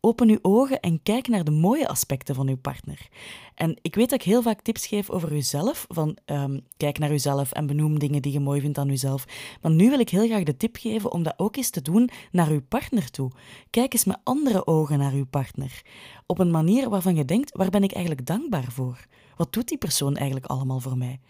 Open 0.00 0.28
uw 0.28 0.38
ogen 0.42 0.80
en 0.80 1.02
kijk 1.02 1.28
naar 1.28 1.44
de 1.44 1.50
mooie 1.50 1.88
aspecten 1.88 2.34
van 2.34 2.48
uw 2.48 2.56
partner. 2.56 3.08
En 3.54 3.76
ik 3.82 3.94
weet 3.94 4.10
dat 4.10 4.20
ik 4.20 4.26
heel 4.26 4.42
vaak 4.42 4.60
tips 4.60 4.86
geef 4.86 5.10
over 5.10 5.32
uzelf, 5.32 5.86
van 5.88 6.16
um, 6.26 6.60
kijk 6.76 6.98
naar 6.98 7.12
uzelf 7.12 7.52
en 7.52 7.66
benoem 7.66 7.98
dingen 7.98 8.22
die 8.22 8.32
je 8.32 8.40
mooi 8.40 8.60
vindt 8.60 8.78
aan 8.78 8.88
uzelf. 8.88 9.24
Maar 9.62 9.72
nu 9.72 9.90
wil 9.90 9.98
ik 9.98 10.08
heel 10.08 10.26
graag 10.26 10.42
de 10.42 10.56
tip 10.56 10.76
geven 10.76 11.12
om 11.12 11.22
dat 11.22 11.34
ook 11.36 11.56
eens 11.56 11.70
te 11.70 11.82
doen 11.82 12.10
naar 12.32 12.48
uw 12.48 12.62
partner 12.68 13.10
toe. 13.10 13.30
Kijk 13.70 13.92
eens 13.92 14.04
met 14.04 14.20
andere 14.24 14.66
ogen 14.66 14.98
naar 14.98 15.12
uw 15.12 15.26
partner. 15.26 15.82
Op 16.26 16.38
een 16.38 16.50
manier 16.50 16.88
waarvan 16.88 17.14
je 17.14 17.24
denkt, 17.24 17.56
waar 17.56 17.70
ben 17.70 17.82
ik 17.82 17.92
eigenlijk 17.92 18.26
dankbaar 18.26 18.72
voor? 18.72 19.06
Wat 19.36 19.52
doet 19.52 19.68
die 19.68 19.78
persoon 19.78 20.16
eigenlijk 20.16 20.46
allemaal 20.46 20.80
voor 20.80 20.96
mij? 20.96 21.20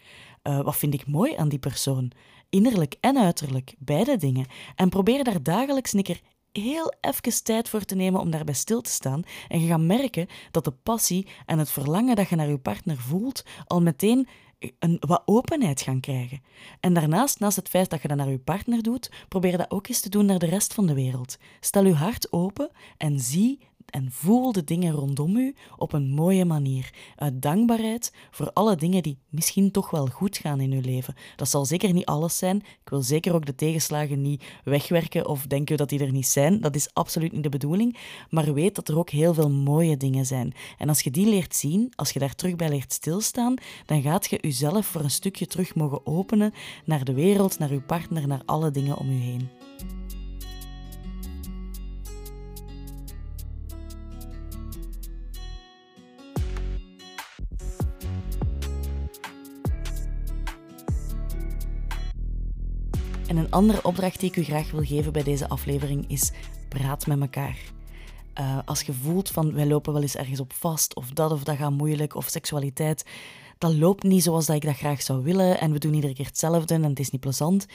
Uh, 0.43 0.61
wat 0.61 0.77
vind 0.77 0.93
ik 0.93 1.07
mooi 1.07 1.35
aan 1.35 1.49
die 1.49 1.59
persoon? 1.59 2.11
Innerlijk 2.49 2.95
en 2.99 3.17
uiterlijk, 3.17 3.75
beide 3.79 4.17
dingen. 4.17 4.45
En 4.75 4.89
probeer 4.89 5.23
daar 5.23 5.43
dagelijks 5.43 5.93
een 5.93 6.03
keer 6.03 6.21
heel 6.51 6.93
even 7.01 7.43
tijd 7.43 7.69
voor 7.69 7.83
te 7.83 7.95
nemen 7.95 8.21
om 8.21 8.31
daarbij 8.31 8.53
stil 8.53 8.81
te 8.81 8.89
staan. 8.89 9.23
En 9.47 9.61
je 9.61 9.67
gaat 9.67 9.79
merken 9.79 10.27
dat 10.51 10.63
de 10.63 10.71
passie 10.71 11.27
en 11.45 11.59
het 11.59 11.71
verlangen 11.71 12.15
dat 12.15 12.29
je 12.29 12.35
naar 12.35 12.49
je 12.49 12.57
partner 12.57 12.97
voelt 12.97 13.43
al 13.67 13.81
meteen 13.81 14.27
een, 14.79 14.97
wat 14.99 15.21
openheid 15.25 15.81
gaan 15.81 15.99
krijgen. 15.99 16.41
En 16.79 16.93
daarnaast, 16.93 17.39
naast 17.39 17.55
het 17.55 17.69
feit 17.69 17.89
dat 17.89 18.01
je 18.01 18.07
dat 18.07 18.17
naar 18.17 18.29
je 18.29 18.39
partner 18.39 18.83
doet, 18.83 19.11
probeer 19.27 19.57
dat 19.57 19.71
ook 19.71 19.87
eens 19.87 19.99
te 19.99 20.09
doen 20.09 20.25
naar 20.25 20.39
de 20.39 20.45
rest 20.45 20.73
van 20.73 20.87
de 20.87 20.93
wereld. 20.93 21.37
Stel 21.59 21.85
je 21.85 21.93
hart 21.93 22.31
open 22.31 22.71
en 22.97 23.19
zie 23.19 23.59
en 23.85 24.11
voel 24.11 24.51
de 24.51 24.63
dingen 24.63 24.93
rondom 24.93 25.35
u 25.35 25.55
op 25.77 25.93
een 25.93 26.09
mooie 26.09 26.45
manier. 26.45 26.93
Uit 27.15 27.41
dankbaarheid 27.41 28.13
voor 28.31 28.51
alle 28.53 28.75
dingen 28.75 29.03
die 29.03 29.17
misschien 29.29 29.71
toch 29.71 29.89
wel 29.89 30.07
goed 30.07 30.37
gaan 30.37 30.59
in 30.59 30.71
uw 30.71 30.81
leven. 30.81 31.15
Dat 31.35 31.49
zal 31.49 31.65
zeker 31.65 31.93
niet 31.93 32.05
alles 32.05 32.37
zijn. 32.37 32.57
Ik 32.57 32.89
wil 32.89 33.01
zeker 33.01 33.33
ook 33.33 33.45
de 33.45 33.55
tegenslagen 33.55 34.21
niet 34.21 34.43
wegwerken 34.63 35.27
of 35.27 35.47
denken 35.47 35.77
dat 35.77 35.89
die 35.89 35.99
er 35.99 36.11
niet 36.11 36.27
zijn. 36.27 36.61
Dat 36.61 36.75
is 36.75 36.93
absoluut 36.93 37.31
niet 37.31 37.43
de 37.43 37.49
bedoeling. 37.49 37.97
Maar 38.29 38.53
weet 38.53 38.75
dat 38.75 38.87
er 38.87 38.97
ook 38.97 39.09
heel 39.09 39.33
veel 39.33 39.49
mooie 39.49 39.97
dingen 39.97 40.25
zijn. 40.25 40.53
En 40.77 40.89
als 40.89 41.01
je 41.01 41.11
die 41.11 41.29
leert 41.29 41.55
zien, 41.55 41.93
als 41.95 42.11
je 42.11 42.19
daar 42.19 42.35
terug 42.35 42.55
bij 42.55 42.69
leert 42.69 42.93
stilstaan, 42.93 43.55
dan 43.85 44.01
gaat 44.01 44.29
je 44.29 44.37
jezelf 44.41 44.85
voor 44.85 45.01
een 45.01 45.11
stukje 45.11 45.47
terug 45.47 45.75
mogen 45.75 46.05
openen 46.05 46.53
naar 46.85 47.03
de 47.03 47.13
wereld, 47.13 47.59
naar 47.59 47.69
uw 47.69 47.81
partner, 47.81 48.27
naar 48.27 48.41
alle 48.45 48.71
dingen 48.71 48.97
om 48.97 49.09
u 49.09 49.19
heen. 49.19 49.60
En 63.31 63.37
een 63.37 63.51
andere 63.51 63.83
opdracht 63.83 64.19
die 64.19 64.29
ik 64.29 64.35
u 64.35 64.43
graag 64.43 64.71
wil 64.71 64.83
geven 64.83 65.13
bij 65.13 65.23
deze 65.23 65.49
aflevering 65.49 66.05
is: 66.07 66.31
praat 66.69 67.07
met 67.07 67.21
elkaar. 67.21 67.57
Uh, 68.39 68.59
als 68.65 68.81
je 68.81 68.93
voelt 68.93 69.29
van 69.29 69.53
wij 69.53 69.67
lopen 69.67 69.93
wel 69.93 70.01
eens 70.01 70.15
ergens 70.15 70.39
op 70.39 70.53
vast, 70.53 70.95
of 70.95 71.09
dat 71.09 71.31
of 71.31 71.43
dat 71.43 71.57
gaat 71.57 71.71
moeilijk, 71.71 72.15
of 72.15 72.27
seksualiteit, 72.27 73.05
dat 73.57 73.73
loopt 73.73 74.03
niet 74.03 74.23
zoals 74.23 74.45
dat 74.45 74.55
ik 74.55 74.61
dat 74.61 74.75
graag 74.75 75.01
zou 75.01 75.23
willen 75.23 75.59
en 75.59 75.71
we 75.71 75.79
doen 75.79 75.93
iedere 75.93 76.13
keer 76.13 76.25
hetzelfde 76.25 76.73
en 76.73 76.83
het 76.83 76.99
is 76.99 77.09
niet 77.09 77.21
plezant. 77.21 77.65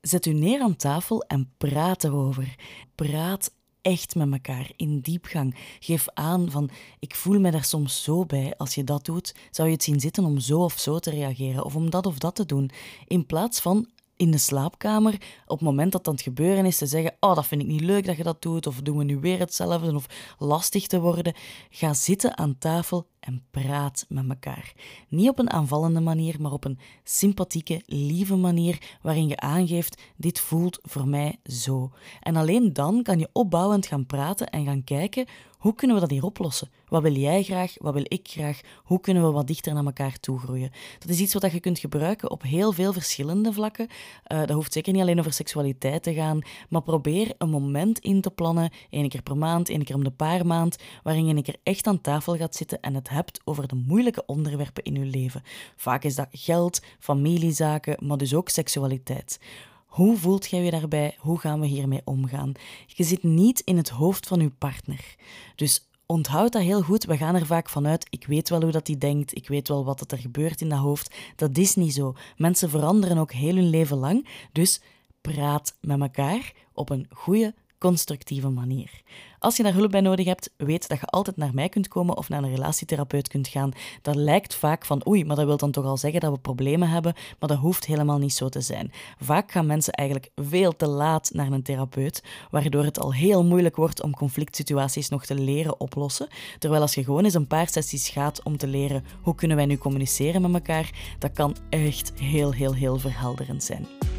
Zet 0.00 0.26
u 0.26 0.32
neer 0.32 0.60
aan 0.60 0.76
tafel 0.76 1.22
en 1.22 1.52
praat 1.58 2.04
erover. 2.04 2.54
Praat 2.94 3.52
echt 3.82 4.14
met 4.14 4.32
elkaar 4.32 4.70
in 4.76 5.00
diepgang. 5.00 5.56
Geef 5.80 6.06
aan 6.14 6.50
van 6.50 6.70
ik 6.98 7.14
voel 7.14 7.40
me 7.40 7.50
daar 7.50 7.64
soms 7.64 8.02
zo 8.02 8.26
bij. 8.26 8.54
Als 8.56 8.74
je 8.74 8.84
dat 8.84 9.04
doet, 9.04 9.34
zou 9.50 9.68
je 9.68 9.74
het 9.74 9.84
zien 9.84 10.00
zitten 10.00 10.24
om 10.24 10.38
zo 10.38 10.58
of 10.64 10.78
zo 10.78 10.98
te 10.98 11.10
reageren 11.10 11.64
of 11.64 11.76
om 11.76 11.90
dat 11.90 12.06
of 12.06 12.18
dat 12.18 12.34
te 12.34 12.46
doen. 12.46 12.70
In 13.06 13.26
plaats 13.26 13.60
van 13.60 13.88
in 14.20 14.30
de 14.30 14.38
slaapkamer, 14.38 15.12
op 15.46 15.58
het 15.58 15.60
moment 15.60 15.92
dat 15.92 16.06
aan 16.08 16.14
het 16.14 16.22
gebeuren 16.22 16.64
is, 16.64 16.76
te 16.76 16.86
zeggen: 16.86 17.16
Oh, 17.20 17.34
dat 17.34 17.46
vind 17.46 17.60
ik 17.60 17.66
niet 17.66 17.80
leuk 17.80 18.06
dat 18.06 18.16
je 18.16 18.22
dat 18.22 18.42
doet, 18.42 18.66
of 18.66 18.80
doen 18.80 18.98
we 18.98 19.04
nu 19.04 19.18
weer 19.18 19.38
hetzelfde, 19.38 19.94
of 19.94 20.06
lastig 20.38 20.86
te 20.86 21.00
worden. 21.00 21.34
Ga 21.70 21.94
zitten 21.94 22.38
aan 22.38 22.58
tafel 22.58 23.06
en 23.20 23.42
praat 23.50 24.04
met 24.08 24.28
elkaar. 24.28 24.72
Niet 25.08 25.28
op 25.28 25.38
een 25.38 25.50
aanvallende 25.50 26.00
manier, 26.00 26.40
maar 26.40 26.52
op 26.52 26.64
een 26.64 26.78
sympathieke, 27.04 27.82
lieve 27.86 28.36
manier 28.36 28.98
waarin 29.02 29.28
je 29.28 29.36
aangeeft: 29.36 30.02
dit 30.16 30.40
voelt 30.40 30.78
voor 30.82 31.08
mij 31.08 31.36
zo. 31.44 31.90
En 32.20 32.36
alleen 32.36 32.72
dan 32.72 33.02
kan 33.02 33.18
je 33.18 33.28
opbouwend 33.32 33.86
gaan 33.86 34.06
praten 34.06 34.50
en 34.50 34.64
gaan 34.64 34.84
kijken 34.84 35.26
hoe 35.60 35.74
kunnen 35.74 35.96
we 35.96 36.02
dat 36.02 36.10
hier 36.10 36.24
oplossen? 36.24 36.70
Wat 36.88 37.02
wil 37.02 37.14
jij 37.14 37.42
graag? 37.42 37.74
Wat 37.78 37.94
wil 37.94 38.04
ik 38.08 38.28
graag? 38.28 38.60
Hoe 38.84 39.00
kunnen 39.00 39.22
we 39.22 39.30
wat 39.30 39.46
dichter 39.46 39.74
naar 39.74 39.84
elkaar 39.84 40.20
toe 40.20 40.38
groeien? 40.38 40.70
Dat 40.98 41.08
is 41.08 41.20
iets 41.20 41.34
wat 41.34 41.52
je 41.52 41.60
kunt 41.60 41.78
gebruiken 41.78 42.30
op 42.30 42.42
heel 42.42 42.72
veel 42.72 42.92
verschillende 42.92 43.52
vlakken. 43.52 43.88
Uh, 44.32 44.38
dat 44.38 44.50
hoeft 44.50 44.72
zeker 44.72 44.92
niet 44.92 45.02
alleen 45.02 45.18
over 45.18 45.32
seksualiteit 45.32 46.02
te 46.02 46.14
gaan, 46.14 46.40
maar 46.68 46.82
probeer 46.82 47.34
een 47.38 47.50
moment 47.50 47.98
in 47.98 48.20
te 48.20 48.30
plannen, 48.30 48.70
één 48.90 49.08
keer 49.08 49.22
per 49.22 49.36
maand, 49.36 49.68
één 49.68 49.84
keer 49.84 49.94
om 49.94 50.04
de 50.04 50.10
paar 50.10 50.46
maand, 50.46 50.76
waarin 51.02 51.26
je 51.26 51.34
een 51.34 51.42
keer 51.42 51.58
echt 51.62 51.86
aan 51.86 52.00
tafel 52.00 52.36
gaat 52.36 52.54
zitten 52.54 52.80
en 52.80 52.94
het 52.94 53.08
hebt 53.10 53.40
over 53.44 53.68
de 53.68 53.82
moeilijke 53.86 54.26
onderwerpen 54.26 54.84
in 54.84 54.94
je 54.94 55.04
leven. 55.04 55.42
Vaak 55.76 56.04
is 56.04 56.14
dat 56.14 56.28
geld, 56.32 56.82
familiezaken, 56.98 58.06
maar 58.06 58.16
dus 58.16 58.34
ook 58.34 58.48
seksualiteit. 58.48 59.40
Hoe 59.86 60.16
voelt 60.16 60.50
jij 60.50 60.62
je 60.64 60.70
daarbij? 60.70 61.16
Hoe 61.18 61.38
gaan 61.38 61.60
we 61.60 61.66
hiermee 61.66 62.02
omgaan? 62.04 62.52
Je 62.86 63.04
zit 63.04 63.22
niet 63.22 63.60
in 63.60 63.76
het 63.76 63.88
hoofd 63.88 64.26
van 64.26 64.40
je 64.40 64.50
partner. 64.50 65.14
Dus 65.56 65.88
onthoud 66.06 66.52
dat 66.52 66.62
heel 66.62 66.82
goed. 66.82 67.04
We 67.04 67.16
gaan 67.16 67.34
er 67.34 67.46
vaak 67.46 67.68
vanuit, 67.68 68.06
ik 68.10 68.26
weet 68.26 68.48
wel 68.48 68.62
hoe 68.62 68.70
dat 68.70 68.86
die 68.86 68.98
denkt, 68.98 69.36
ik 69.36 69.48
weet 69.48 69.68
wel 69.68 69.84
wat 69.84 70.12
er 70.12 70.18
gebeurt 70.18 70.60
in 70.60 70.68
dat 70.68 70.78
hoofd. 70.78 71.14
Dat 71.36 71.58
is 71.58 71.74
niet 71.74 71.94
zo. 71.94 72.14
Mensen 72.36 72.70
veranderen 72.70 73.18
ook 73.18 73.32
heel 73.32 73.54
hun 73.54 73.70
leven 73.70 73.96
lang. 73.96 74.28
Dus 74.52 74.80
praat 75.20 75.76
met 75.80 76.00
elkaar 76.00 76.52
op 76.72 76.90
een 76.90 77.06
goede, 77.10 77.54
constructieve 77.78 78.48
manier. 78.48 79.02
Als 79.40 79.56
je 79.56 79.62
daar 79.62 79.74
hulp 79.74 79.90
bij 79.90 80.00
nodig 80.00 80.26
hebt, 80.26 80.50
weet 80.56 80.88
dat 80.88 81.00
je 81.00 81.06
altijd 81.06 81.36
naar 81.36 81.54
mij 81.54 81.68
kunt 81.68 81.88
komen 81.88 82.16
of 82.16 82.28
naar 82.28 82.42
een 82.42 82.54
relatietherapeut 82.54 83.28
kunt 83.28 83.48
gaan. 83.48 83.72
Dat 84.02 84.14
lijkt 84.14 84.54
vaak 84.54 84.84
van 84.84 85.08
oei, 85.08 85.24
maar 85.24 85.36
dat 85.36 85.46
wil 85.46 85.56
dan 85.56 85.70
toch 85.70 85.84
al 85.84 85.96
zeggen 85.96 86.20
dat 86.20 86.32
we 86.32 86.38
problemen 86.38 86.88
hebben, 86.88 87.14
maar 87.38 87.48
dat 87.48 87.58
hoeft 87.58 87.86
helemaal 87.86 88.18
niet 88.18 88.32
zo 88.32 88.48
te 88.48 88.60
zijn. 88.60 88.92
Vaak 89.20 89.52
gaan 89.52 89.66
mensen 89.66 89.92
eigenlijk 89.92 90.30
veel 90.34 90.76
te 90.76 90.86
laat 90.86 91.30
naar 91.32 91.52
een 91.52 91.62
therapeut, 91.62 92.22
waardoor 92.50 92.84
het 92.84 93.00
al 93.00 93.14
heel 93.14 93.44
moeilijk 93.44 93.76
wordt 93.76 94.02
om 94.02 94.14
conflict 94.16 94.56
situaties 94.56 95.08
nog 95.08 95.26
te 95.26 95.34
leren 95.34 95.80
oplossen. 95.80 96.28
Terwijl 96.58 96.82
als 96.82 96.94
je 96.94 97.04
gewoon 97.04 97.24
eens 97.24 97.34
een 97.34 97.46
paar 97.46 97.68
sessies 97.68 98.08
gaat 98.08 98.42
om 98.42 98.56
te 98.56 98.66
leren 98.66 99.04
hoe 99.22 99.34
kunnen 99.34 99.56
wij 99.56 99.66
nu 99.66 99.78
communiceren 99.78 100.42
met 100.42 100.54
elkaar, 100.54 100.90
dat 101.18 101.32
kan 101.32 101.56
echt 101.70 102.12
heel, 102.14 102.52
heel, 102.52 102.74
heel 102.74 102.98
verhelderend 102.98 103.64
zijn. 103.64 104.09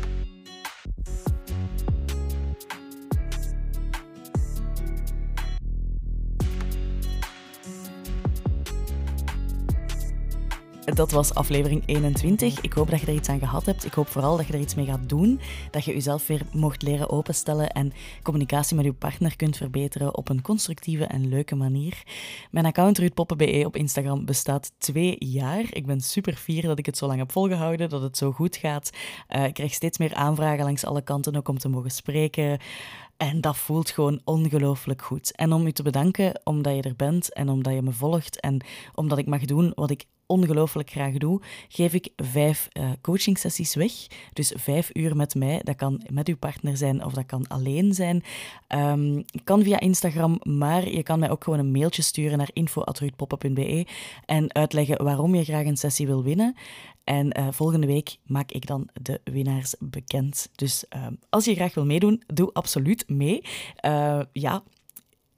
Dat 10.85 11.11
was 11.11 11.33
aflevering 11.33 11.83
21. 11.85 12.61
Ik 12.61 12.73
hoop 12.73 12.89
dat 12.89 12.99
je 12.99 13.07
er 13.07 13.13
iets 13.13 13.29
aan 13.29 13.39
gehad 13.39 13.65
hebt. 13.65 13.85
Ik 13.85 13.93
hoop 13.93 14.07
vooral 14.07 14.37
dat 14.37 14.47
je 14.47 14.53
er 14.53 14.59
iets 14.59 14.75
mee 14.75 14.85
gaat 14.85 15.09
doen. 15.09 15.39
Dat 15.71 15.85
je 15.85 15.93
jezelf 15.93 16.27
weer 16.27 16.41
mocht 16.51 16.81
leren 16.81 17.09
openstellen 17.09 17.71
en 17.71 17.93
communicatie 18.23 18.75
met 18.75 18.85
je 18.85 18.93
partner 18.93 19.35
kunt 19.35 19.57
verbeteren 19.57 20.17
op 20.17 20.29
een 20.29 20.41
constructieve 20.41 21.05
en 21.05 21.29
leuke 21.29 21.55
manier. 21.55 22.03
Mijn 22.51 22.65
account 22.65 22.97
ruudpoppen.be 22.97 23.63
op 23.65 23.75
Instagram 23.75 24.25
bestaat 24.25 24.71
twee 24.77 25.15
jaar. 25.19 25.65
Ik 25.69 25.85
ben 25.85 26.01
super 26.01 26.35
fier 26.35 26.61
dat 26.61 26.79
ik 26.79 26.85
het 26.85 26.97
zo 26.97 27.07
lang 27.07 27.19
heb 27.19 27.31
volgehouden, 27.31 27.89
dat 27.89 28.01
het 28.01 28.17
zo 28.17 28.31
goed 28.31 28.55
gaat. 28.55 28.89
Uh, 29.29 29.45
ik 29.45 29.53
krijg 29.53 29.73
steeds 29.73 29.97
meer 29.97 30.13
aanvragen 30.13 30.63
langs 30.63 30.85
alle 30.85 31.01
kanten 31.01 31.35
ook 31.35 31.47
om 31.47 31.57
te 31.57 31.69
mogen 31.69 31.91
spreken. 31.91 32.59
En 33.17 33.41
dat 33.41 33.57
voelt 33.57 33.89
gewoon 33.89 34.21
ongelooflijk 34.23 35.01
goed. 35.01 35.35
En 35.35 35.53
om 35.53 35.67
u 35.67 35.71
te 35.71 35.83
bedanken 35.83 36.41
omdat 36.43 36.75
je 36.75 36.81
er 36.81 36.95
bent 36.95 37.33
en 37.33 37.49
omdat 37.49 37.73
je 37.73 37.81
me 37.81 37.91
volgt 37.91 38.39
en 38.39 38.65
omdat 38.95 39.17
ik 39.17 39.25
mag 39.25 39.45
doen 39.45 39.71
wat 39.75 39.91
ik 39.91 40.05
ongelooflijk 40.31 40.89
graag 40.89 41.13
doe, 41.13 41.41
geef 41.67 41.93
ik 41.93 42.09
vijf 42.15 42.67
uh, 42.73 42.89
coaching 43.01 43.37
sessies 43.37 43.75
weg. 43.75 43.91
Dus 44.33 44.53
vijf 44.57 44.89
uur 44.93 45.15
met 45.15 45.35
mij. 45.35 45.61
Dat 45.63 45.75
kan 45.75 46.01
met 46.09 46.27
uw 46.27 46.37
partner 46.37 46.77
zijn 46.77 47.05
of 47.05 47.13
dat 47.13 47.25
kan 47.25 47.47
alleen 47.47 47.93
zijn. 47.93 48.23
Um, 48.75 49.25
kan 49.43 49.63
via 49.63 49.79
Instagram, 49.79 50.39
maar 50.43 50.89
je 50.89 51.03
kan 51.03 51.19
mij 51.19 51.29
ook 51.29 51.43
gewoon 51.43 51.59
een 51.59 51.71
mailtje 51.71 52.01
sturen 52.01 52.37
naar 52.37 52.49
info.ruudpoppen.be 52.53 53.85
en 54.25 54.53
uitleggen 54.53 55.03
waarom 55.03 55.35
je 55.35 55.43
graag 55.43 55.65
een 55.65 55.77
sessie 55.77 56.07
wil 56.07 56.23
winnen. 56.23 56.55
En 57.03 57.39
uh, 57.39 57.47
volgende 57.51 57.87
week 57.87 58.17
maak 58.25 58.51
ik 58.51 58.65
dan 58.65 58.89
de 59.01 59.21
winnaars 59.23 59.75
bekend. 59.79 60.49
Dus 60.55 60.85
uh, 60.95 61.07
als 61.29 61.45
je 61.45 61.55
graag 61.55 61.73
wil 61.73 61.85
meedoen, 61.85 62.23
doe 62.27 62.53
absoluut 62.53 63.09
mee. 63.09 63.43
Uh, 63.85 64.21
ja, 64.31 64.63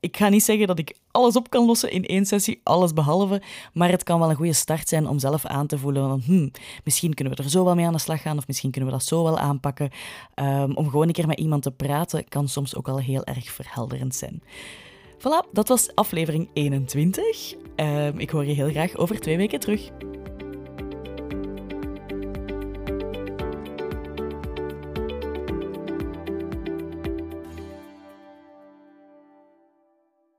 ik 0.03 0.17
ga 0.17 0.29
niet 0.29 0.43
zeggen 0.43 0.67
dat 0.67 0.79
ik 0.79 0.95
alles 1.11 1.35
op 1.35 1.49
kan 1.49 1.65
lossen 1.65 1.91
in 1.91 2.05
één 2.05 2.25
sessie, 2.25 2.59
alles 2.63 2.93
behalve. 2.93 3.41
Maar 3.73 3.89
het 3.89 4.03
kan 4.03 4.19
wel 4.19 4.29
een 4.29 4.35
goede 4.35 4.53
start 4.53 4.89
zijn 4.89 5.07
om 5.07 5.19
zelf 5.19 5.45
aan 5.45 5.67
te 5.67 5.77
voelen 5.77 6.07
van, 6.07 6.21
hmm, 6.25 6.51
misschien 6.83 7.13
kunnen 7.13 7.35
we 7.35 7.43
er 7.43 7.49
zo 7.49 7.63
wel 7.63 7.75
mee 7.75 7.85
aan 7.85 7.93
de 7.93 7.99
slag 7.99 8.21
gaan 8.21 8.37
of 8.37 8.47
misschien 8.47 8.71
kunnen 8.71 8.89
we 8.89 8.95
dat 8.95 9.05
zo 9.05 9.23
wel 9.23 9.39
aanpakken. 9.39 9.89
Um, 10.35 10.75
om 10.75 10.89
gewoon 10.89 11.07
een 11.07 11.13
keer 11.13 11.27
met 11.27 11.39
iemand 11.39 11.63
te 11.63 11.71
praten 11.71 12.27
kan 12.29 12.47
soms 12.47 12.75
ook 12.75 12.87
al 12.87 12.99
heel 12.99 13.23
erg 13.23 13.51
verhelderend 13.51 14.15
zijn. 14.15 14.43
Voilà, 15.17 15.51
dat 15.51 15.67
was 15.67 15.95
aflevering 15.95 16.49
21. 16.53 17.53
Um, 17.75 18.19
ik 18.19 18.29
hoor 18.29 18.45
je 18.45 18.53
heel 18.53 18.69
graag 18.69 18.95
over 18.95 19.19
twee 19.19 19.37
weken 19.37 19.59
terug. 19.59 19.91